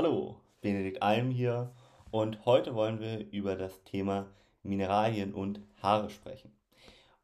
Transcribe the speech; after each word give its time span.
Hallo, 0.00 0.36
Benedikt 0.60 1.02
Alm 1.02 1.32
hier 1.32 1.72
und 2.12 2.46
heute 2.46 2.76
wollen 2.76 3.00
wir 3.00 3.32
über 3.32 3.56
das 3.56 3.82
Thema 3.82 4.28
Mineralien 4.62 5.34
und 5.34 5.60
Haare 5.82 6.08
sprechen. 6.08 6.52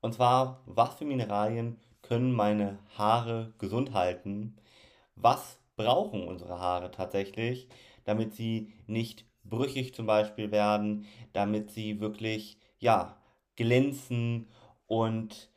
Und 0.01 0.15
zwar, 0.15 0.61
was 0.67 0.97
für 0.97 1.05
Mineralien 1.05 1.79
können 2.03 2.33
meine 2.33 2.81
Haare 2.99 3.55
gesund 3.59 3.93
halten? 3.95 4.57
Was 5.15 5.61
brauchen 5.77 6.27
unsere 6.27 6.59
Haare 6.59 6.91
tatsächlich, 6.91 7.69
damit 8.07 8.35
sie 8.35 8.73
nicht 8.89 9.25
brüchig 9.45 9.95
zum 9.95 10.07
Beispiel 10.07 10.51
werden, 10.51 11.07
damit 11.33 11.71
sie 11.71 12.01
wirklich, 12.01 12.59
ja, 12.81 13.23
glänzen 13.55 14.49
und 14.89 15.49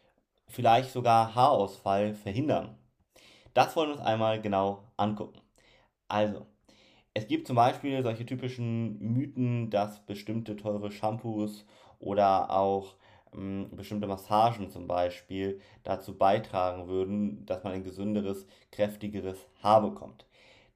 vielleicht 0.45 0.91
sogar 0.91 1.33
Haarausfall 1.33 2.13
verhindern? 2.13 2.77
Das 3.55 3.75
wollen 3.75 3.89
wir 3.89 3.95
uns 3.95 4.05
einmal 4.05 4.39
genau 4.39 4.83
angucken. 4.97 5.41
Also, 6.07 6.45
es 7.17 7.27
gibt 7.27 7.47
zum 7.47 7.55
Beispiel 7.55 8.03
solche 8.03 8.27
typischen 8.27 8.99
Mythen, 8.99 9.71
dass 9.71 10.05
bestimmte 10.05 10.55
teure 10.55 10.91
Shampoos 10.91 11.65
oder 11.97 12.51
auch 12.51 12.93
ähm, 13.33 13.71
bestimmte 13.71 14.05
Massagen 14.05 14.69
zum 14.69 14.87
Beispiel 14.87 15.59
dazu 15.83 16.15
beitragen 16.15 16.87
würden, 16.87 17.43
dass 17.47 17.63
man 17.63 17.73
ein 17.73 17.83
gesünderes, 17.83 18.45
kräftigeres 18.71 19.47
Haar 19.63 19.81
bekommt. 19.81 20.27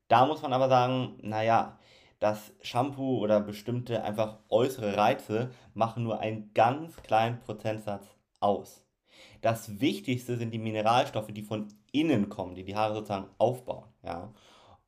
Da 0.07 0.25
muss 0.25 0.41
man 0.41 0.51
aber 0.51 0.67
sagen, 0.67 1.19
naja, 1.21 1.77
das 2.19 2.51
Shampoo 2.63 3.19
oder 3.19 3.39
bestimmte 3.39 4.03
einfach 4.03 4.39
äußere 4.49 4.97
Reize 4.97 5.51
machen 5.75 6.03
nur 6.03 6.21
einen 6.21 6.51
ganz 6.55 6.95
kleinen 7.03 7.39
Prozentsatz 7.39 8.15
aus. 8.39 8.83
Das 9.41 9.79
Wichtigste 9.79 10.37
sind 10.37 10.51
die 10.55 10.59
Mineralstoffe, 10.59 11.31
die 11.31 11.43
von 11.43 11.67
innen 11.91 12.29
kommen, 12.29 12.55
die 12.55 12.63
die 12.63 12.75
Haare 12.75 12.95
sozusagen 12.95 13.27
aufbauen. 13.37 13.85
Ja? 14.03 14.33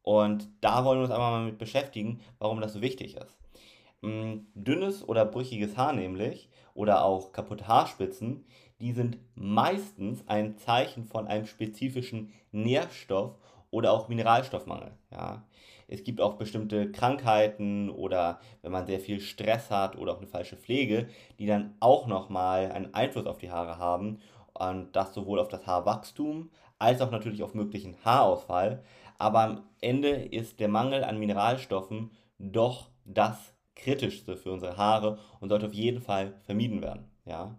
Und 0.03 0.49
da 0.62 0.85
wollen 0.85 0.99
wir 0.99 1.05
uns 1.05 1.13
einmal 1.13 1.31
mal 1.31 1.45
mit 1.45 1.57
beschäftigen, 1.57 2.20
warum 2.38 2.62
das 2.62 2.73
so 2.73 2.81
wichtig 2.81 3.16
ist. 3.16 3.38
Mm, 4.02 4.41
dünnes 4.53 5.07
oder 5.07 5.26
brüchiges 5.26 5.77
Haar 5.77 5.93
nämlich 5.93 6.49
oder 6.76 7.05
auch 7.05 7.32
kaputte 7.32 7.68
Haarspitzen, 7.68 8.46
die 8.81 8.91
sind 8.91 9.18
meistens 9.35 10.27
ein 10.27 10.57
Zeichen 10.57 11.05
von 11.05 11.26
einem 11.26 11.46
spezifischen 11.46 12.34
Nährstoff 12.51 13.37
oder 13.71 13.93
auch 13.93 14.09
Mineralstoffmangel. 14.09 14.91
Ja. 15.12 15.43
Es 15.87 16.04
gibt 16.04 16.21
auch 16.21 16.35
bestimmte 16.35 16.91
Krankheiten 16.91 17.90
oder 17.90 18.40
wenn 18.62 18.71
man 18.71 18.85
sehr 18.85 18.99
viel 18.99 19.20
Stress 19.20 19.70
hat 19.71 19.98
oder 19.98 20.13
auch 20.13 20.18
eine 20.18 20.27
falsche 20.27 20.57
Pflege, 20.57 21.07
die 21.40 21.46
dann 21.46 21.76
auch 21.79 22.07
nochmal 22.07 22.71
einen 22.71 22.93
Einfluss 22.93 23.26
auf 23.26 23.37
die 23.37 23.51
Haare 23.51 23.77
haben 23.77 24.20
und 24.54 24.96
das 24.96 25.13
sowohl 25.13 25.40
auf 25.40 25.48
das 25.48 25.65
Haarwachstum 25.65 26.49
als 26.79 27.01
auch 27.01 27.12
natürlich 27.12 27.43
auf 27.43 27.54
möglichen 27.54 27.96
Haarausfall. 28.04 28.84
Aber 29.24 29.40
am 29.40 29.63
Ende 29.79 30.10
ist 30.10 30.60
der 30.60 30.68
Mangel 30.68 31.05
an 31.05 31.18
Mineralstoffen 31.18 32.12
doch 32.40 32.90
das 33.05 33.54
Kritischste 33.74 34.35
für 34.35 34.52
unsere 34.52 34.76
Haare 34.76 35.18
und 35.40 35.48
sollte 35.48 35.68
auf 35.68 35.74
jeden 35.74 36.02
Fall 36.02 36.34
vermieden 36.41 36.82
werden. 36.82 37.10
Ja? 37.24 37.57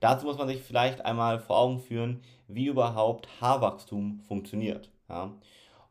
Dazu 0.00 0.24
muss 0.24 0.38
man 0.38 0.48
sich 0.48 0.62
vielleicht 0.62 1.04
einmal 1.04 1.38
vor 1.38 1.58
Augen 1.58 1.80
führen, 1.80 2.22
wie 2.48 2.64
überhaupt 2.64 3.28
Haarwachstum 3.42 4.20
funktioniert. 4.20 4.90
Ja? 5.10 5.34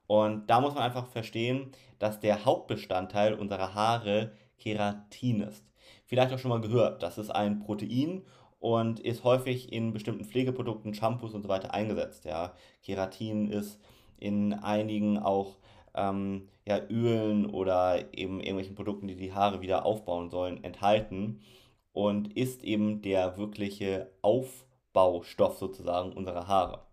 Und 0.08 0.48
da 0.48 0.60
muss 0.60 0.74
man 0.74 0.82
einfach 0.82 1.06
verstehen, 1.06 1.72
dass 2.00 2.20
der 2.20 2.44
Hauptbestandteil 2.44 3.36
unserer 3.36 3.76
Haare 3.76 4.32
Keratin 4.58 5.42
ist. 5.42 5.64
Vielleicht 6.08 6.34
auch 6.34 6.40
schon 6.40 6.50
mal 6.50 6.62
gehört, 6.62 7.04
das 7.04 7.20
ist 7.20 7.30
ein 7.30 7.60
Protein 7.60 8.24
und 8.60 9.00
ist 9.00 9.24
häufig 9.24 9.72
in 9.72 9.94
bestimmten 9.94 10.26
Pflegeprodukten, 10.26 10.96
Shampoos 10.96 11.36
und 11.36 11.44
so 11.44 11.48
weiter 11.48 11.76
eingesetzt. 11.76 12.26
Ja. 12.26 12.54
Keratin 12.82 13.52
ist 13.52 13.80
in 14.22 14.54
einigen 14.54 15.20
auch 15.20 15.58
ähm, 15.94 16.48
ja, 16.66 16.80
Ölen 16.90 17.46
oder 17.46 18.14
eben 18.14 18.40
irgendwelchen 18.40 18.76
Produkten, 18.76 19.08
die 19.08 19.16
die 19.16 19.34
Haare 19.34 19.62
wieder 19.62 19.86
aufbauen 19.86 20.30
sollen, 20.30 20.64
enthalten 20.64 21.42
und 21.94 22.38
ist 22.38 22.64
eben 22.64 23.02
der 23.02 23.38
wirkliche 23.38 24.12
Aufbaustoff 24.22 25.58
sozusagen 25.58 26.14
unserer 26.14 26.48
Haare. 26.48 26.84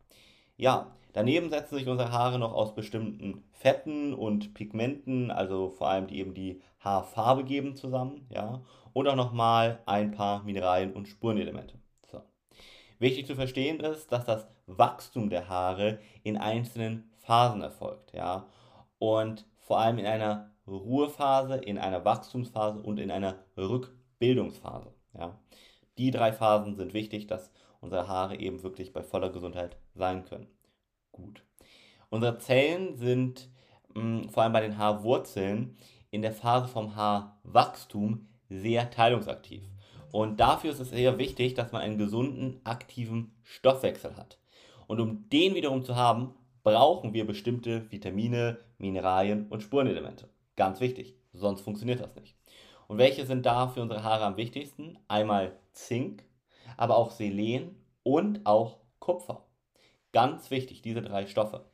Ja, 0.56 0.96
daneben 1.12 1.50
setzen 1.50 1.76
sich 1.76 1.86
unsere 1.86 2.10
Haare 2.10 2.38
noch 2.38 2.52
aus 2.52 2.74
bestimmten 2.74 3.44
Fetten 3.52 4.14
und 4.14 4.54
Pigmenten, 4.54 5.30
also 5.30 5.70
vor 5.70 5.88
allem 5.88 6.06
die 6.06 6.18
eben 6.18 6.34
die 6.34 6.60
Haarfarbe 6.80 7.44
geben 7.44 7.76
zusammen, 7.76 8.26
ja, 8.30 8.62
und 8.92 9.06
auch 9.06 9.16
nochmal 9.16 9.80
ein 9.86 10.12
paar 10.12 10.42
Mineralien 10.42 10.92
und 10.92 11.06
Spurenelemente. 11.06 11.74
So. 12.10 12.22
Wichtig 12.98 13.26
zu 13.26 13.36
verstehen 13.36 13.80
ist, 13.80 14.10
dass 14.10 14.24
das 14.24 14.48
Wachstum 14.66 15.30
der 15.30 15.48
Haare 15.48 15.98
in 16.24 16.36
einzelnen 16.36 17.07
Phasen 17.28 17.60
erfolgt, 17.60 18.14
ja, 18.14 18.46
und 18.98 19.44
vor 19.58 19.78
allem 19.78 19.98
in 19.98 20.06
einer 20.06 20.50
Ruhephase, 20.66 21.56
in 21.56 21.76
einer 21.76 22.02
Wachstumsphase 22.02 22.80
und 22.80 22.98
in 22.98 23.10
einer 23.10 23.36
Rückbildungsphase, 23.58 24.94
ja. 25.12 25.38
Die 25.98 26.10
drei 26.10 26.32
Phasen 26.32 26.74
sind 26.74 26.94
wichtig, 26.94 27.26
dass 27.26 27.52
unsere 27.82 28.08
Haare 28.08 28.36
eben 28.36 28.62
wirklich 28.62 28.94
bei 28.94 29.02
voller 29.02 29.28
Gesundheit 29.28 29.76
sein 29.94 30.24
können. 30.24 30.46
Gut. 31.12 31.42
Unsere 32.08 32.38
Zellen 32.38 32.96
sind 32.96 33.50
mh, 33.94 34.02
mm, 34.02 34.28
vor 34.30 34.42
allem 34.44 34.52
bei 34.54 34.62
den 34.62 34.78
Haarwurzeln 34.78 35.76
in 36.10 36.22
der 36.22 36.32
Phase 36.32 36.68
vom 36.68 36.96
Haarwachstum 36.96 38.26
sehr 38.48 38.90
teilungsaktiv. 38.90 39.64
Und 40.12 40.40
dafür 40.40 40.70
ist 40.70 40.80
es 40.80 40.90
sehr 40.90 41.18
wichtig, 41.18 41.52
dass 41.52 41.72
man 41.72 41.82
einen 41.82 41.98
gesunden, 41.98 42.62
aktiven 42.64 43.34
Stoffwechsel 43.42 44.16
hat. 44.16 44.38
Und 44.86 45.00
um 45.00 45.28
den 45.28 45.54
wiederum 45.54 45.84
zu 45.84 45.94
haben, 45.94 46.34
brauchen 46.62 47.14
wir 47.14 47.26
bestimmte 47.26 47.90
Vitamine, 47.90 48.58
Mineralien 48.78 49.46
und 49.48 49.62
Spurenelemente. 49.62 50.28
Ganz 50.56 50.80
wichtig, 50.80 51.16
sonst 51.32 51.60
funktioniert 51.60 52.00
das 52.00 52.14
nicht. 52.16 52.36
Und 52.88 52.98
welche 52.98 53.26
sind 53.26 53.44
da 53.46 53.68
für 53.68 53.82
unsere 53.82 54.02
Haare 54.02 54.24
am 54.24 54.36
wichtigsten? 54.36 54.98
Einmal 55.08 55.52
Zink, 55.72 56.24
aber 56.76 56.96
auch 56.96 57.10
Selen 57.10 57.76
und 58.02 58.46
auch 58.46 58.78
Kupfer. 58.98 59.44
Ganz 60.12 60.50
wichtig, 60.50 60.82
diese 60.82 61.02
drei 61.02 61.26
Stoffe. 61.26 61.66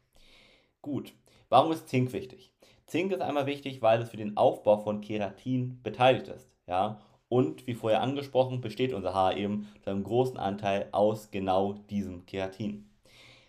Gut, 0.83 1.15
warum 1.49 1.73
ist 1.73 1.89
Zink 1.89 2.13
wichtig? 2.13 2.53
Zink 2.87 3.13
ist 3.13 3.23
einmal 3.23 3.47
wichtig, 3.47 3.81
weil 3.81 4.03
es 4.03 4.11
für 4.11 4.17
den 4.17 4.37
Aufbau 4.37 4.79
von 4.79 5.01
Keratin 5.01 5.81
beteiligt 5.83 6.29
ist. 6.29 6.51
Ja? 6.67 7.01
Und 7.29 7.67
wie 7.67 7.75
vorher 7.75 8.03
angesprochen, 8.03 8.61
besteht 8.61 8.93
unser 8.93 9.15
Haar 9.15 9.37
eben 9.37 9.69
zu 9.83 9.91
einem 9.91 10.05
großen 10.05 10.37
Anteil 10.37 10.89
aus 10.93 11.31
genau 11.31 11.73
diesem 11.91 12.27
Keratin. 12.27 12.91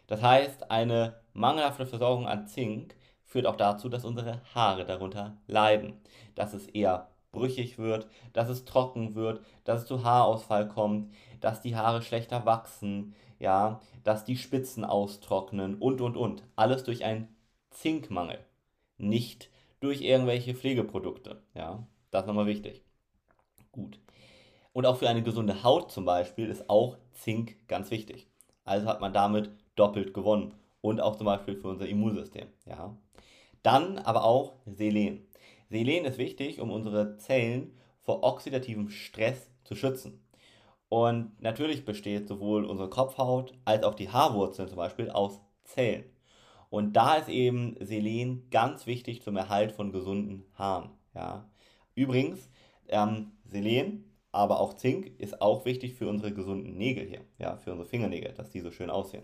Das 0.07 0.22
heißt, 0.22 0.72
eine 0.72 1.19
mangelhafte 1.35 1.85
Versorgung 1.85 2.28
an 2.28 2.47
Zink 2.47 2.96
führt 3.23 3.46
auch 3.46 3.57
dazu, 3.57 3.90
dass 3.90 4.06
unsere 4.06 4.41
Haare 4.53 4.85
darunter 4.85 5.38
leiden. 5.47 5.94
Dass 6.35 6.53
es 6.53 6.68
eher 6.68 7.09
brüchig 7.31 7.78
wird, 7.78 8.07
dass 8.34 8.50
es 8.50 8.66
trocken 8.66 9.13
wird, 9.13 9.41
dass 9.66 9.81
es 9.81 9.88
zu 9.88 10.03
Haarausfall 10.03 10.68
kommt, 10.68 11.13
dass 11.41 11.62
die 11.62 11.75
Haare 11.75 12.01
schlechter 12.01 12.46
wachsen, 12.46 13.13
ja, 13.40 13.81
dass 14.03 14.23
die 14.23 14.38
Spitzen 14.38 14.85
austrocknen 14.85 15.75
und 15.75 16.01
und 16.01 16.18
und. 16.18 16.44
Alles 16.56 16.84
durch 16.84 17.03
einen 17.03 17.28
Zinkmangel, 17.69 18.40
nicht 18.97 19.50
durch 19.81 20.02
irgendwelche 20.02 20.56
Pflegeprodukte. 20.56 21.44
Ja, 21.53 21.85
das 22.12 22.23
ist 22.23 22.28
nochmal 22.28 22.47
wichtig. 22.47 22.81
Gut. 23.72 24.00
Und 24.72 24.85
auch 24.85 24.97
für 24.97 25.09
eine 25.09 25.23
gesunde 25.23 25.63
Haut 25.63 25.91
zum 25.91 26.06
Beispiel 26.06 26.50
ist 26.50 26.69
auch 26.69 26.97
Zink 27.12 27.67
ganz 27.67 27.91
wichtig. 27.91 28.28
Also 28.63 28.88
hat 28.88 29.02
man 29.02 29.13
damit 29.13 29.52
doppelt 29.75 30.13
gewonnen. 30.13 30.53
Und 30.85 31.01
auch 31.01 31.16
zum 31.16 31.25
Beispiel 31.25 31.56
für 31.56 31.69
unser 31.69 31.88
Immunsystem. 31.88 32.46
Ja. 32.68 32.96
Dann 33.63 33.97
aber 33.97 34.23
auch 34.23 34.53
Selen. 34.68 35.25
Selen 35.68 36.06
ist 36.06 36.19
wichtig, 36.19 36.62
um 36.62 36.69
unsere 36.69 37.18
Zellen 37.18 37.75
vor 38.01 38.22
oxidativem 38.22 38.91
Stress 38.91 39.50
zu 39.63 39.75
schützen. 39.75 40.23
Und 40.88 41.41
natürlich 41.41 41.85
besteht 41.85 42.28
sowohl 42.28 42.66
unsere 42.66 42.88
Kopfhaut 42.88 43.57
als 43.66 43.84
auch 43.84 43.96
die 43.96 44.09
Haarwurzeln 44.09 44.69
zum 44.69 44.78
Beispiel 44.78 45.09
aus 45.09 45.41
Zellen. 45.63 46.03
Und 46.69 46.94
da 46.94 47.16
ist 47.16 47.29
eben 47.29 47.78
Selen 47.79 48.47
ganz 48.52 48.85
wichtig 48.85 49.23
zum 49.23 49.38
Erhalt 49.38 49.72
von 49.72 49.91
gesunden 49.91 50.46
Haaren. 50.53 50.91
Ja. 51.16 51.49
Übrigens, 51.96 52.47
ähm, 52.90 53.32
Selen, 53.43 54.14
aber 54.32 54.59
auch 54.59 54.76
Zink 54.76 55.20
ist 55.20 55.41
auch 55.41 55.66
wichtig 55.66 55.96
für 55.96 56.08
unsere 56.08 56.32
gesunden 56.32 56.78
Nägel 56.78 57.08
hier, 57.08 57.22
ja, 57.40 57.58
für 57.58 57.72
unsere 57.72 57.90
Fingernägel, 57.90 58.34
dass 58.35 58.52
die 58.52 58.59
so 58.59 58.70
schön 58.70 58.91
aussehen. 58.91 59.23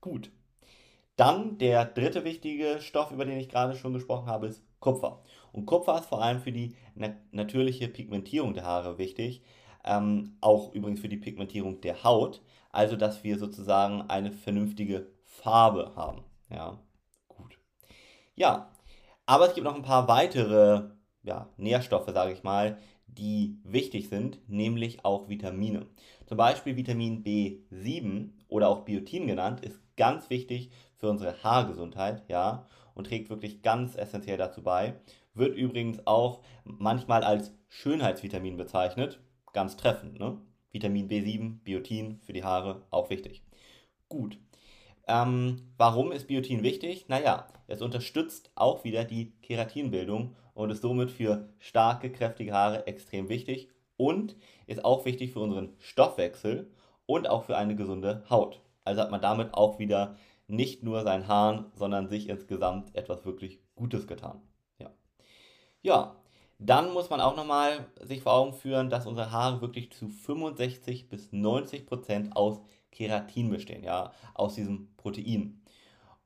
Gut. 0.00 0.30
Dann 1.16 1.58
der 1.58 1.84
dritte 1.84 2.24
wichtige 2.24 2.80
Stoff, 2.80 3.10
über 3.10 3.24
den 3.24 3.38
ich 3.38 3.48
gerade 3.48 3.76
schon 3.76 3.92
gesprochen 3.92 4.26
habe, 4.26 4.46
ist 4.46 4.62
Kupfer. 4.80 5.22
Und 5.52 5.66
Kupfer 5.66 5.98
ist 5.98 6.06
vor 6.06 6.22
allem 6.22 6.40
für 6.40 6.52
die 6.52 6.74
na 6.94 7.14
natürliche 7.30 7.88
Pigmentierung 7.88 8.54
der 8.54 8.64
Haare 8.64 8.98
wichtig, 8.98 9.42
ähm, 9.84 10.36
auch 10.40 10.72
übrigens 10.74 11.00
für 11.00 11.08
die 11.08 11.16
Pigmentierung 11.16 11.80
der 11.80 12.02
Haut, 12.04 12.42
also 12.70 12.96
dass 12.96 13.24
wir 13.24 13.38
sozusagen 13.38 14.02
eine 14.02 14.32
vernünftige 14.32 15.08
Farbe 15.24 15.92
haben. 15.96 16.24
Ja, 16.50 16.78
gut. 17.28 17.58
Ja, 18.34 18.70
aber 19.26 19.46
es 19.46 19.54
gibt 19.54 19.64
noch 19.64 19.74
ein 19.74 19.82
paar 19.82 20.08
weitere 20.08 20.90
ja, 21.22 21.48
Nährstoffe, 21.56 22.10
sage 22.10 22.32
ich 22.32 22.42
mal, 22.42 22.78
die 23.06 23.58
wichtig 23.64 24.08
sind, 24.08 24.38
nämlich 24.48 25.04
auch 25.04 25.28
Vitamine. 25.28 25.86
Zum 26.26 26.38
Beispiel 26.38 26.76
Vitamin 26.76 27.22
B7 27.22 28.30
oder 28.48 28.68
auch 28.68 28.80
Biotin 28.80 29.26
genannt, 29.26 29.64
ist 29.64 29.80
ganz 29.96 30.30
wichtig 30.30 30.70
für 31.02 31.10
unsere 31.10 31.42
Haargesundheit, 31.42 32.22
ja. 32.28 32.68
und 32.94 33.08
trägt 33.08 33.28
wirklich 33.28 33.60
ganz 33.60 33.96
essentiell 33.96 34.36
dazu 34.36 34.62
bei. 34.62 34.94
Wird 35.34 35.56
übrigens 35.56 36.06
auch 36.06 36.42
manchmal 36.62 37.24
als 37.24 37.52
Schönheitsvitamin 37.68 38.56
bezeichnet. 38.56 39.18
Ganz 39.52 39.76
treffend, 39.76 40.20
ne? 40.20 40.40
Vitamin 40.70 41.08
B7, 41.08 41.64
Biotin 41.64 42.20
für 42.20 42.32
die 42.32 42.44
Haare, 42.44 42.82
auch 42.90 43.10
wichtig. 43.10 43.42
Gut. 44.08 44.38
Ähm, 45.08 45.72
warum 45.76 46.12
ist 46.12 46.28
Biotin 46.28 46.62
wichtig? 46.62 47.08
Naja, 47.08 47.48
es 47.66 47.82
unterstützt 47.82 48.52
auch 48.54 48.84
wieder 48.84 49.02
die 49.02 49.32
Keratinbildung 49.42 50.36
und 50.54 50.70
ist 50.70 50.82
somit 50.82 51.10
für 51.10 51.48
starke, 51.58 52.12
kräftige 52.12 52.52
Haare 52.52 52.86
extrem 52.86 53.28
wichtig 53.28 53.70
und 53.96 54.36
ist 54.68 54.84
auch 54.84 55.04
wichtig 55.04 55.32
für 55.32 55.40
unseren 55.40 55.74
Stoffwechsel 55.80 56.70
und 57.06 57.28
auch 57.28 57.42
für 57.42 57.56
eine 57.56 57.74
gesunde 57.74 58.22
Haut. 58.30 58.60
Also 58.84 59.00
hat 59.00 59.10
man 59.10 59.20
damit 59.20 59.54
auch 59.54 59.80
wieder 59.80 60.16
nicht 60.52 60.82
nur 60.82 61.02
seinen 61.02 61.28
Haaren, 61.28 61.66
sondern 61.74 62.08
sich 62.08 62.28
insgesamt 62.28 62.94
etwas 62.94 63.24
wirklich 63.24 63.60
Gutes 63.74 64.06
getan. 64.06 64.42
Ja, 64.78 64.90
ja 65.80 66.16
dann 66.58 66.92
muss 66.92 67.10
man 67.10 67.20
auch 67.20 67.36
nochmal 67.36 67.86
sich 68.02 68.22
vor 68.22 68.34
Augen 68.34 68.52
führen, 68.52 68.90
dass 68.90 69.06
unsere 69.06 69.32
Haare 69.32 69.60
wirklich 69.62 69.90
zu 69.92 70.08
65 70.08 71.08
bis 71.08 71.32
90 71.32 71.86
Prozent 71.86 72.36
aus 72.36 72.60
Keratin 72.92 73.50
bestehen, 73.50 73.82
ja, 73.82 74.12
aus 74.34 74.54
diesem 74.54 74.94
Protein. 74.96 75.62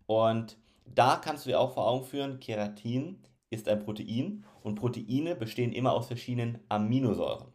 Und 0.06 0.58
da 0.84 1.17
kannst 1.17 1.46
du 1.46 1.50
dir 1.50 1.61
auch 1.61 1.73
vor 1.73 1.88
Augen 1.88 2.05
führen, 2.05 2.40
Keratin 2.40 3.23
ist 3.49 3.69
ein 3.69 3.78
Protein 3.78 4.44
und 4.62 4.75
Proteine 4.75 5.37
bestehen 5.37 5.73
immer 5.73 5.93
aus 5.93 6.08
verschiedenen 6.08 6.58
Aminosäuren. 6.69 7.52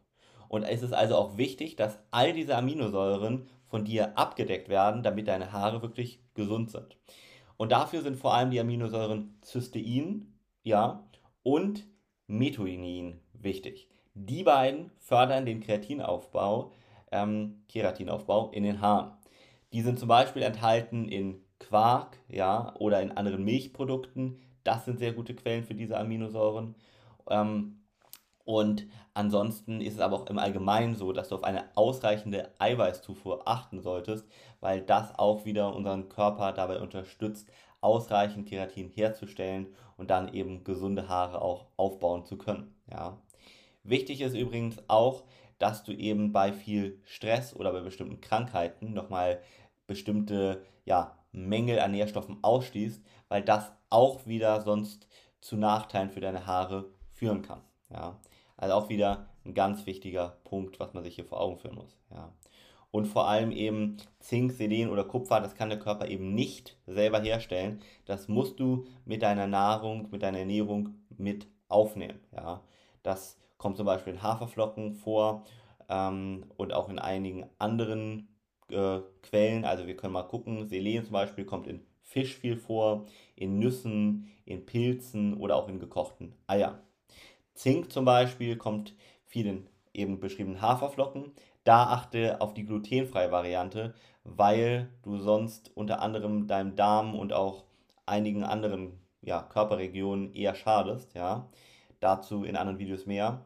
Und 0.47 0.63
es 0.63 0.81
ist 0.81 0.93
also 0.93 1.15
auch 1.15 1.37
wichtig, 1.37 1.75
dass 1.75 1.99
all 2.11 2.33
diese 2.33 2.55
Aminosäuren 2.57 3.47
von 3.71 3.85
dir 3.85 4.17
abgedeckt 4.17 4.69
werden, 4.69 5.01
damit 5.01 5.27
deine 5.27 5.53
Haare 5.53 5.81
wirklich 5.81 6.19
gesund 6.35 6.69
sind. 6.69 6.97
Und 7.57 7.71
dafür 7.71 8.01
sind 8.01 8.17
vor 8.17 8.33
allem 8.33 8.51
die 8.51 8.59
Aminosäuren 8.59 9.37
Cystein, 9.43 10.33
ja, 10.61 11.07
und 11.41 11.87
Methionin 12.27 13.19
wichtig. 13.33 13.89
Die 14.13 14.43
beiden 14.43 14.91
fördern 14.99 15.45
den 15.45 15.61
Keratinaufbau, 15.61 16.73
ähm, 17.11 17.63
Keratinaufbau 17.69 18.51
in 18.51 18.63
den 18.63 18.81
Haaren. 18.81 19.13
Die 19.73 19.81
sind 19.81 19.97
zum 19.97 20.09
Beispiel 20.09 20.43
enthalten 20.43 21.07
in 21.07 21.41
Quark, 21.59 22.17
ja, 22.27 22.75
oder 22.77 23.01
in 23.01 23.11
anderen 23.11 23.45
Milchprodukten. 23.45 24.41
Das 24.65 24.83
sind 24.83 24.99
sehr 24.99 25.13
gute 25.13 25.33
Quellen 25.33 25.63
für 25.63 25.75
diese 25.75 25.97
Aminosäuren. 25.97 26.75
Ähm, 27.29 27.80
und 28.45 28.87
ansonsten 29.13 29.81
ist 29.81 29.95
es 29.95 29.99
aber 29.99 30.15
auch 30.17 30.27
im 30.27 30.39
Allgemeinen 30.39 30.95
so, 30.95 31.13
dass 31.13 31.29
du 31.29 31.35
auf 31.35 31.43
eine 31.43 31.65
ausreichende 31.75 32.51
Eiweißzufuhr 32.59 33.47
achten 33.47 33.81
solltest, 33.81 34.27
weil 34.59 34.81
das 34.81 35.17
auch 35.17 35.45
wieder 35.45 35.73
unseren 35.75 36.09
Körper 36.09 36.51
dabei 36.51 36.79
unterstützt, 36.79 37.49
ausreichend 37.81 38.47
Keratin 38.47 38.89
herzustellen 38.89 39.67
und 39.97 40.09
dann 40.09 40.33
eben 40.33 40.63
gesunde 40.63 41.07
Haare 41.09 41.41
auch 41.41 41.67
aufbauen 41.77 42.25
zu 42.25 42.37
können. 42.37 42.75
Ja. 42.89 43.17
Wichtig 43.83 44.21
ist 44.21 44.35
übrigens 44.35 44.77
auch, 44.87 45.23
dass 45.57 45.83
du 45.83 45.91
eben 45.91 46.31
bei 46.31 46.53
viel 46.53 46.99
Stress 47.03 47.55
oder 47.55 47.71
bei 47.71 47.81
bestimmten 47.81 48.21
Krankheiten 48.21 48.93
nochmal 48.93 49.41
bestimmte 49.87 50.63
ja, 50.85 51.17
Mängel 51.31 51.79
an 51.79 51.91
Nährstoffen 51.91 52.39
ausschließt, 52.41 53.03
weil 53.29 53.43
das 53.43 53.71
auch 53.89 54.25
wieder 54.25 54.61
sonst 54.61 55.07
zu 55.41 55.57
Nachteilen 55.57 56.09
für 56.09 56.21
deine 56.21 56.45
Haare 56.45 56.91
führen 57.13 57.41
kann. 57.41 57.61
Ja. 57.93 58.19
Also 58.57 58.75
auch 58.75 58.89
wieder 58.89 59.27
ein 59.45 59.53
ganz 59.53 59.85
wichtiger 59.85 60.37
Punkt, 60.43 60.79
was 60.79 60.93
man 60.93 61.03
sich 61.03 61.15
hier 61.15 61.25
vor 61.25 61.41
Augen 61.41 61.57
führen 61.57 61.75
muss. 61.75 61.97
Ja. 62.11 62.31
Und 62.91 63.05
vor 63.05 63.27
allem 63.27 63.51
eben 63.51 63.97
Zink, 64.19 64.51
Selen 64.51 64.89
oder 64.89 65.05
Kupfer, 65.05 65.39
das 65.39 65.55
kann 65.55 65.69
der 65.69 65.79
Körper 65.79 66.07
eben 66.07 66.35
nicht 66.35 66.77
selber 66.85 67.21
herstellen. 67.21 67.81
Das 68.05 68.27
musst 68.27 68.59
du 68.59 68.85
mit 69.05 69.21
deiner 69.21 69.47
Nahrung, 69.47 70.09
mit 70.11 70.23
deiner 70.23 70.39
Ernährung 70.39 70.95
mit 71.17 71.47
aufnehmen. 71.69 72.19
Ja. 72.35 72.61
Das 73.01 73.39
kommt 73.57 73.77
zum 73.77 73.85
Beispiel 73.85 74.13
in 74.13 74.23
Haferflocken 74.23 74.93
vor 74.95 75.45
ähm, 75.87 76.45
und 76.57 76.73
auch 76.73 76.89
in 76.89 76.99
einigen 76.99 77.45
anderen 77.59 78.27
äh, 78.69 78.99
Quellen. 79.23 79.63
Also 79.65 79.87
wir 79.87 79.95
können 79.95 80.13
mal 80.13 80.23
gucken, 80.23 80.67
Selen 80.67 81.03
zum 81.05 81.13
Beispiel 81.13 81.45
kommt 81.45 81.67
in 81.67 81.85
Fisch 82.01 82.35
viel 82.35 82.57
vor, 82.57 83.05
in 83.35 83.57
Nüssen, 83.57 84.29
in 84.43 84.65
Pilzen 84.65 85.37
oder 85.37 85.55
auch 85.55 85.69
in 85.69 85.79
gekochten 85.79 86.33
Eiern. 86.45 86.77
Zink 87.53 87.91
zum 87.91 88.05
Beispiel 88.05 88.57
kommt 88.57 88.95
viel 89.25 89.45
in 89.45 89.67
eben 89.93 90.19
beschriebenen 90.19 90.61
Haferflocken. 90.61 91.31
Da 91.63 91.83
achte 91.83 92.41
auf 92.41 92.53
die 92.53 92.65
glutenfreie 92.65 93.31
Variante, 93.31 93.93
weil 94.23 94.89
du 95.03 95.17
sonst 95.17 95.71
unter 95.75 96.01
anderem 96.01 96.47
deinem 96.47 96.75
Darm 96.75 97.15
und 97.15 97.33
auch 97.33 97.65
einigen 98.05 98.43
anderen 98.43 98.99
ja, 99.21 99.41
Körperregionen 99.43 100.33
eher 100.33 100.55
schadest. 100.55 101.13
Ja. 101.13 101.49
Dazu 101.99 102.43
in 102.43 102.55
anderen 102.55 102.79
Videos 102.79 103.05
mehr. 103.05 103.45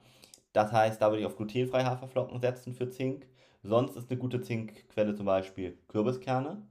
Das 0.54 0.72
heißt, 0.72 1.02
da 1.02 1.10
würde 1.10 1.20
ich 1.20 1.26
auf 1.26 1.36
glutenfreie 1.36 1.86
Haferflocken 1.86 2.40
setzen 2.40 2.74
für 2.74 2.90
Zink. 2.90 3.28
Sonst 3.64 3.98
ist 3.98 4.10
eine 4.10 4.20
gute 4.20 4.42
Zinkquelle 4.42 5.16
zum 5.16 5.26
Beispiel 5.26 5.78
Kürbiskerne, 5.88 6.66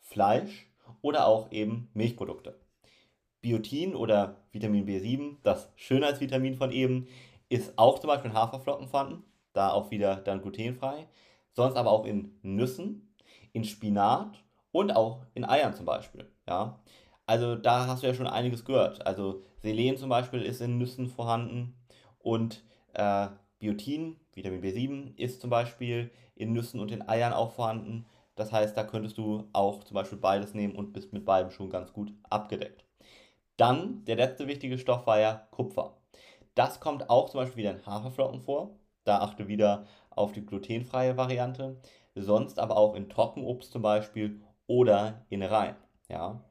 Fleisch 0.00 0.66
oder 1.02 1.26
auch 1.26 1.52
eben 1.52 1.88
Milchprodukte. 1.94 2.61
Biotin 3.42 3.94
oder 3.94 4.36
Vitamin 4.52 4.86
B7, 4.86 5.36
das 5.42 5.70
Schönheitsvitamin 5.76 6.54
von 6.54 6.70
eben, 6.70 7.08
ist 7.48 7.76
auch 7.76 7.98
zum 7.98 8.08
Beispiel 8.08 8.30
in 8.30 8.36
Haferflocken 8.36 8.88
vorhanden, 8.88 9.24
da 9.52 9.72
auch 9.72 9.90
wieder 9.90 10.16
dann 10.16 10.40
glutenfrei, 10.40 11.06
sonst 11.52 11.76
aber 11.76 11.90
auch 11.90 12.06
in 12.06 12.38
Nüssen, 12.42 13.14
in 13.52 13.64
Spinat 13.64 14.42
und 14.70 14.96
auch 14.96 15.26
in 15.34 15.44
Eiern 15.44 15.74
zum 15.74 15.84
Beispiel. 15.84 16.30
Ja? 16.48 16.80
Also 17.26 17.56
da 17.56 17.86
hast 17.86 18.02
du 18.02 18.06
ja 18.06 18.14
schon 18.14 18.26
einiges 18.26 18.64
gehört. 18.64 19.06
Also 19.06 19.42
Selen 19.58 19.96
zum 19.96 20.08
Beispiel 20.08 20.42
ist 20.42 20.60
in 20.60 20.78
Nüssen 20.78 21.08
vorhanden 21.08 21.74
und 22.18 22.64
äh, 22.94 23.28
Biotin, 23.58 24.16
Vitamin 24.34 24.62
B7, 24.62 25.18
ist 25.18 25.40
zum 25.40 25.50
Beispiel 25.50 26.10
in 26.34 26.52
Nüssen 26.52 26.80
und 26.80 26.90
in 26.90 27.06
Eiern 27.08 27.32
auch 27.32 27.52
vorhanden. 27.52 28.06
Das 28.34 28.50
heißt, 28.50 28.76
da 28.76 28.84
könntest 28.84 29.18
du 29.18 29.48
auch 29.52 29.84
zum 29.84 29.94
Beispiel 29.94 30.18
beides 30.18 30.54
nehmen 30.54 30.74
und 30.74 30.92
bist 30.92 31.12
mit 31.12 31.24
beidem 31.24 31.50
schon 31.50 31.70
ganz 31.70 31.92
gut 31.92 32.12
abgedeckt. 32.30 32.84
Dann, 33.56 34.04
der 34.04 34.16
letzte 34.16 34.48
wichtige 34.48 34.78
Stoff 34.78 35.06
war 35.06 35.20
ja 35.20 35.46
Kupfer. 35.50 35.96
Das 36.54 36.80
kommt 36.80 37.10
auch 37.10 37.30
zum 37.30 37.40
Beispiel 37.40 37.64
wieder 37.64 37.70
in 37.72 37.86
Haferflocken 37.86 38.40
vor. 38.40 38.78
Da 39.04 39.20
achte 39.20 39.48
wieder 39.48 39.86
auf 40.10 40.32
die 40.32 40.44
glutenfreie 40.44 41.16
Variante. 41.16 41.80
Sonst 42.14 42.58
aber 42.58 42.76
auch 42.76 42.94
in 42.94 43.08
Trockenobst 43.08 43.72
zum 43.72 43.82
Beispiel 43.82 44.42
oder 44.66 45.24
Innereien. 45.28 45.76
Ja. 46.08 46.44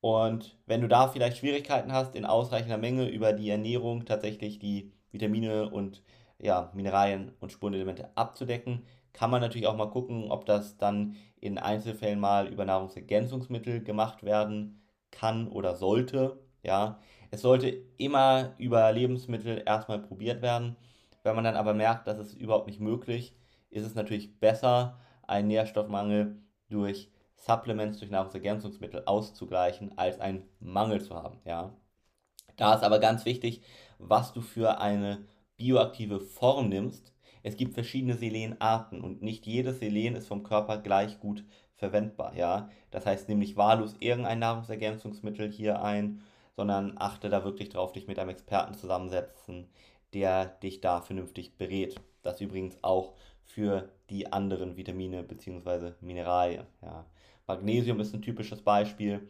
Und 0.00 0.56
wenn 0.66 0.80
du 0.80 0.88
da 0.88 1.08
vielleicht 1.08 1.38
Schwierigkeiten 1.38 1.92
hast, 1.92 2.14
in 2.14 2.24
ausreichender 2.24 2.78
Menge 2.78 3.08
über 3.08 3.32
die 3.32 3.50
Ernährung 3.50 4.04
tatsächlich 4.04 4.58
die 4.58 4.92
Vitamine 5.10 5.70
und 5.70 6.02
ja, 6.38 6.70
Mineralien 6.74 7.32
und 7.40 7.50
Spurenelemente 7.50 8.10
abzudecken, 8.16 8.84
kann 9.12 9.30
man 9.30 9.40
natürlich 9.40 9.66
auch 9.66 9.76
mal 9.76 9.90
gucken, 9.90 10.30
ob 10.30 10.44
das 10.44 10.76
dann 10.76 11.16
in 11.40 11.58
Einzelfällen 11.58 12.20
mal 12.20 12.46
über 12.46 12.64
Nahrungsergänzungsmittel 12.64 13.82
gemacht 13.82 14.22
werden 14.22 14.85
kann 15.10 15.48
oder 15.48 15.76
sollte. 15.76 16.40
Ja, 16.62 17.00
es 17.30 17.42
sollte 17.42 17.68
immer 17.96 18.54
über 18.58 18.90
Lebensmittel 18.92 19.62
erstmal 19.64 20.00
probiert 20.00 20.42
werden. 20.42 20.76
Wenn 21.22 21.34
man 21.34 21.44
dann 21.44 21.56
aber 21.56 21.74
merkt, 21.74 22.06
dass 22.06 22.18
es 22.18 22.34
überhaupt 22.34 22.66
nicht 22.66 22.80
möglich 22.80 23.36
ist, 23.70 23.84
es 23.84 23.94
natürlich 23.94 24.38
besser, 24.38 24.98
einen 25.26 25.48
Nährstoffmangel 25.48 26.40
durch 26.68 27.10
Supplements, 27.34 27.98
durch 27.98 28.10
Nahrungsergänzungsmittel 28.10 29.02
auszugleichen, 29.06 29.96
als 29.98 30.20
einen 30.20 30.48
Mangel 30.60 31.00
zu 31.00 31.14
haben. 31.14 31.40
Ja. 31.44 31.76
Da 32.56 32.74
ist 32.74 32.82
aber 32.82 32.98
ganz 32.98 33.24
wichtig, 33.24 33.62
was 33.98 34.32
du 34.32 34.40
für 34.40 34.80
eine 34.80 35.26
bioaktive 35.56 36.20
Form 36.20 36.68
nimmst. 36.68 37.12
Es 37.42 37.56
gibt 37.56 37.74
verschiedene 37.74 38.16
Selenarten 38.16 39.00
und 39.00 39.22
nicht 39.22 39.46
jedes 39.46 39.78
Selen 39.78 40.16
ist 40.16 40.26
vom 40.26 40.42
Körper 40.42 40.78
gleich 40.78 41.20
gut 41.20 41.44
verwendbar. 41.76 42.34
Ja? 42.34 42.70
Das 42.90 43.06
heißt 43.06 43.28
nämlich 43.28 43.56
wahllos 43.56 43.94
irgendein 44.00 44.40
Nahrungsergänzungsmittel 44.40 45.50
hier 45.50 45.82
ein, 45.82 46.22
sondern 46.56 46.94
achte 46.96 47.28
da 47.28 47.44
wirklich 47.44 47.68
drauf, 47.68 47.92
dich 47.92 48.06
mit 48.06 48.18
einem 48.18 48.30
Experten 48.30 48.74
zusammensetzen, 48.74 49.68
der 50.14 50.46
dich 50.46 50.80
da 50.80 51.00
vernünftig 51.00 51.56
berät. 51.58 52.00
Das 52.22 52.40
übrigens 52.40 52.82
auch 52.82 53.14
für 53.44 53.88
die 54.10 54.32
anderen 54.32 54.76
Vitamine 54.76 55.22
bzw. 55.22 55.92
Mineralien. 56.00 56.66
Ja. 56.82 57.06
Magnesium 57.46 58.00
ist 58.00 58.14
ein 58.14 58.22
typisches 58.22 58.62
Beispiel. 58.62 59.28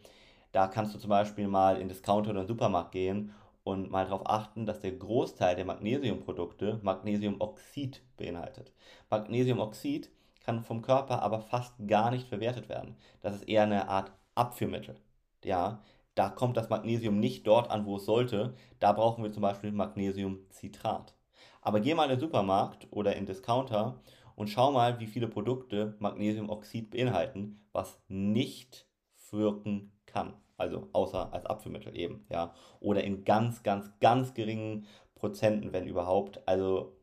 Da 0.51 0.67
kannst 0.67 0.95
du 0.95 0.99
zum 0.99 1.09
Beispiel 1.09 1.47
mal 1.47 1.79
in 1.79 1.89
Discounter 1.89 2.31
oder 2.31 2.45
Supermarkt 2.45 2.93
gehen 2.93 3.33
und 3.63 3.91
mal 3.91 4.05
darauf 4.05 4.25
achten, 4.25 4.65
dass 4.65 4.79
der 4.79 4.93
Großteil 4.93 5.55
der 5.55 5.65
Magnesiumprodukte 5.65 6.79
Magnesiumoxid 6.81 8.01
beinhaltet. 8.15 8.71
Magnesiumoxid 9.09 10.09
kann 10.47 10.63
vom 10.63 10.81
Körper 10.81 11.21
aber 11.21 11.41
fast 11.41 11.75
gar 11.87 12.09
nicht 12.09 12.25
verwertet 12.25 12.69
werden. 12.69 12.95
Das 13.19 13.35
ist 13.35 13.49
eher 13.49 13.63
eine 13.63 13.89
Art 13.89 14.13
Abführmittel. 14.33 14.95
Ja, 15.43 15.83
da 16.15 16.29
kommt 16.29 16.55
das 16.55 16.69
Magnesium 16.69 17.19
nicht 17.19 17.45
dort 17.45 17.69
an, 17.69 17.85
wo 17.85 17.97
es 17.97 18.05
sollte. 18.05 18.55
Da 18.79 18.93
brauchen 18.93 19.23
wir 19.23 19.31
zum 19.33 19.41
Beispiel 19.41 19.73
Magnesiumcitrat. 19.73 21.13
Aber 21.61 21.81
geh 21.81 21.93
mal 21.93 22.05
in 22.05 22.11
den 22.11 22.21
Supermarkt 22.21 22.87
oder 22.91 23.17
in 23.17 23.25
Discounter 23.25 24.01
und 24.35 24.47
schau 24.49 24.71
mal, 24.71 25.01
wie 25.01 25.07
viele 25.07 25.27
Produkte 25.27 25.97
Magnesiumoxid 25.99 26.91
beinhalten, 26.91 27.67
was 27.73 27.99
nicht 28.07 28.87
wirken 29.31 29.91
kann. 30.05 30.33
Also 30.55 30.87
außer 30.93 31.33
als 31.33 31.45
Abführmittel 31.45 31.95
eben, 31.97 32.25
ja. 32.29 32.53
Oder 32.79 33.03
in 33.03 33.25
ganz, 33.25 33.63
ganz, 33.63 33.91
ganz 33.99 34.33
geringen 34.33 34.87
Prozenten, 35.13 35.73
wenn 35.73 35.87
überhaupt. 35.87 36.47
Also 36.47 36.95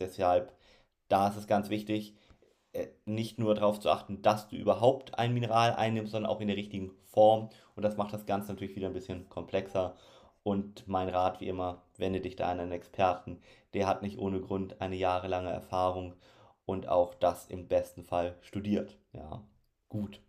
deshalb, 0.00 0.52
da 1.06 1.28
ist 1.28 1.36
es 1.36 1.46
ganz 1.46 1.70
wichtig, 1.70 2.16
nicht 3.04 3.38
nur 3.38 3.54
darauf 3.54 3.80
zu 3.80 3.90
achten, 3.90 4.22
dass 4.22 4.48
du 4.48 4.56
überhaupt 4.56 5.18
ein 5.18 5.34
Mineral 5.34 5.74
einnimmst, 5.74 6.12
sondern 6.12 6.30
auch 6.30 6.40
in 6.40 6.48
der 6.48 6.56
richtigen 6.56 6.92
Form. 7.06 7.50
Und 7.74 7.82
das 7.82 7.96
macht 7.96 8.12
das 8.12 8.26
Ganze 8.26 8.52
natürlich 8.52 8.76
wieder 8.76 8.88
ein 8.88 8.94
bisschen 8.94 9.28
komplexer. 9.28 9.94
Und 10.42 10.86
mein 10.88 11.08
Rat 11.08 11.40
wie 11.40 11.48
immer, 11.48 11.82
wende 11.96 12.20
dich 12.20 12.36
da 12.36 12.50
an 12.50 12.60
einen 12.60 12.72
Experten. 12.72 13.40
Der 13.74 13.86
hat 13.86 14.02
nicht 14.02 14.18
ohne 14.18 14.40
Grund 14.40 14.80
eine 14.80 14.96
jahrelange 14.96 15.50
Erfahrung 15.50 16.14
und 16.64 16.88
auch 16.88 17.14
das 17.14 17.46
im 17.46 17.68
besten 17.68 18.04
Fall 18.04 18.36
studiert. 18.40 18.98
Ja, 19.12 19.42
gut. 19.88 20.20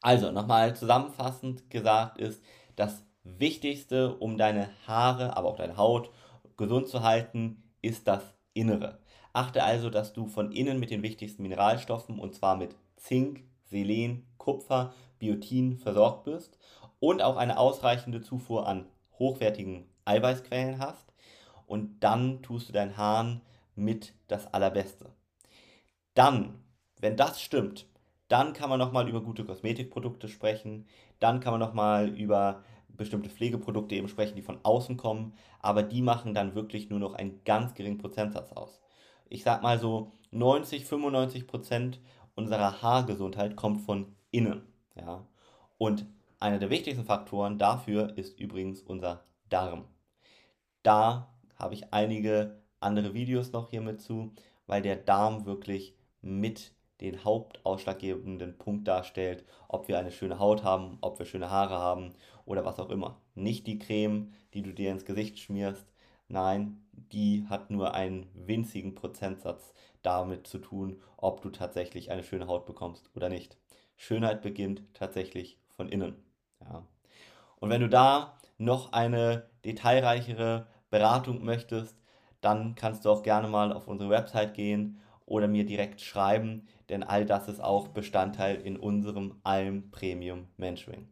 Also 0.00 0.30
nochmal 0.30 0.76
zusammenfassend 0.76 1.70
gesagt 1.70 2.18
ist, 2.18 2.42
das 2.76 3.04
Wichtigste, 3.24 4.14
um 4.14 4.38
deine 4.38 4.70
Haare, 4.86 5.36
aber 5.36 5.48
auch 5.48 5.56
deine 5.56 5.76
Haut 5.76 6.10
gesund 6.56 6.88
zu 6.88 7.02
halten, 7.02 7.62
ist 7.82 8.06
das 8.06 8.22
Innere. 8.54 8.98
Achte 9.36 9.62
also, 9.64 9.90
dass 9.90 10.14
du 10.14 10.28
von 10.28 10.50
innen 10.50 10.80
mit 10.80 10.88
den 10.88 11.02
wichtigsten 11.02 11.42
Mineralstoffen, 11.42 12.18
und 12.18 12.34
zwar 12.34 12.56
mit 12.56 12.74
Zink, 12.96 13.44
Selen, 13.64 14.24
Kupfer, 14.38 14.94
Biotin 15.18 15.76
versorgt 15.76 16.24
bist 16.24 16.56
und 17.00 17.20
auch 17.20 17.36
eine 17.36 17.58
ausreichende 17.58 18.22
Zufuhr 18.22 18.66
an 18.66 18.86
hochwertigen 19.18 19.84
Eiweißquellen 20.06 20.78
hast. 20.78 21.12
Und 21.66 22.00
dann 22.00 22.40
tust 22.40 22.70
du 22.70 22.72
deinen 22.72 22.96
Haaren 22.96 23.42
mit 23.74 24.14
das 24.26 24.54
Allerbeste. 24.54 25.10
Dann, 26.14 26.54
wenn 26.98 27.18
das 27.18 27.42
stimmt, 27.42 27.84
dann 28.28 28.54
kann 28.54 28.70
man 28.70 28.78
nochmal 28.78 29.06
über 29.06 29.20
gute 29.20 29.44
Kosmetikprodukte 29.44 30.28
sprechen. 30.28 30.86
Dann 31.20 31.40
kann 31.40 31.52
man 31.52 31.60
nochmal 31.60 32.08
über 32.08 32.64
bestimmte 32.88 33.28
Pflegeprodukte 33.28 33.96
eben 33.96 34.08
sprechen, 34.08 34.36
die 34.36 34.40
von 34.40 34.60
außen 34.62 34.96
kommen. 34.96 35.34
Aber 35.60 35.82
die 35.82 36.00
machen 36.00 36.32
dann 36.32 36.54
wirklich 36.54 36.88
nur 36.88 37.00
noch 37.00 37.12
einen 37.12 37.44
ganz 37.44 37.74
geringen 37.74 37.98
Prozentsatz 37.98 38.52
aus 38.52 38.80
ich 39.28 39.42
sag 39.42 39.62
mal 39.62 39.78
so 39.78 40.12
90, 40.30 40.84
95 40.84 41.46
Prozent 41.46 42.00
unserer 42.34 42.82
Haargesundheit 42.82 43.56
kommt 43.56 43.80
von 43.82 44.14
innen. 44.30 44.62
Ja? 44.94 45.26
Und 45.78 46.06
einer 46.38 46.58
der 46.58 46.70
wichtigsten 46.70 47.04
Faktoren 47.04 47.58
dafür 47.58 48.16
ist 48.16 48.38
übrigens 48.38 48.82
unser 48.82 49.24
Darm. 49.48 49.86
Da 50.82 51.34
habe 51.56 51.74
ich 51.74 51.92
einige 51.92 52.62
andere 52.80 53.14
Videos 53.14 53.52
noch 53.52 53.70
hier 53.70 53.80
mit 53.80 54.00
zu, 54.00 54.32
weil 54.66 54.82
der 54.82 54.96
Darm 54.96 55.46
wirklich 55.46 55.96
mit 56.20 56.72
den 57.00 57.24
hauptausschlaggebenden 57.24 58.58
Punkt 58.58 58.88
darstellt, 58.88 59.44
ob 59.68 59.88
wir 59.88 59.98
eine 59.98 60.12
schöne 60.12 60.38
Haut 60.38 60.64
haben, 60.64 60.98
ob 61.00 61.18
wir 61.18 61.26
schöne 61.26 61.50
Haare 61.50 61.78
haben 61.78 62.14
oder 62.44 62.64
was 62.64 62.78
auch 62.78 62.90
immer. 62.90 63.20
Nicht 63.34 63.66
die 63.66 63.78
Creme, 63.78 64.32
die 64.54 64.62
du 64.62 64.72
dir 64.72 64.92
ins 64.92 65.04
Gesicht 65.04 65.38
schmierst, 65.38 65.86
Nein, 66.28 66.84
die 66.92 67.46
hat 67.48 67.70
nur 67.70 67.94
einen 67.94 68.28
winzigen 68.34 68.94
Prozentsatz 68.94 69.74
damit 70.02 70.46
zu 70.46 70.58
tun, 70.58 71.00
ob 71.16 71.42
du 71.42 71.50
tatsächlich 71.50 72.10
eine 72.10 72.24
schöne 72.24 72.46
Haut 72.46 72.66
bekommst 72.66 73.10
oder 73.14 73.28
nicht. 73.28 73.58
Schönheit 73.96 74.42
beginnt 74.42 74.82
tatsächlich 74.94 75.58
von 75.68 75.88
innen. 75.88 76.16
Ja. 76.60 76.86
Und 77.56 77.70
wenn 77.70 77.80
du 77.80 77.88
da 77.88 78.38
noch 78.58 78.92
eine 78.92 79.48
detailreichere 79.64 80.66
Beratung 80.90 81.44
möchtest, 81.44 81.96
dann 82.40 82.74
kannst 82.74 83.04
du 83.04 83.10
auch 83.10 83.22
gerne 83.22 83.48
mal 83.48 83.72
auf 83.72 83.88
unsere 83.88 84.10
Website 84.10 84.54
gehen 84.54 85.00
oder 85.24 85.48
mir 85.48 85.66
direkt 85.66 86.00
schreiben, 86.00 86.68
denn 86.88 87.02
all 87.02 87.26
das 87.26 87.48
ist 87.48 87.60
auch 87.60 87.88
Bestandteil 87.88 88.56
in 88.56 88.76
unserem 88.76 89.40
Alm 89.42 89.90
Premium 89.90 90.46
Mentoring. 90.56 91.08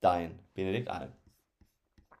Dein 0.00 0.38
Benedikt 0.54 0.88
Alm. 0.88 1.12